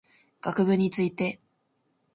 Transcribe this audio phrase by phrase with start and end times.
[0.55, 1.39] 学部について